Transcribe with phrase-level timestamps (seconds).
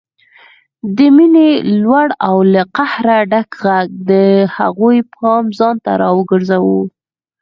[0.95, 1.49] د مينې
[1.81, 4.11] لوړ او له قهره ډک غږ د
[4.57, 6.81] هغوی پام ځانته راوګرځاوه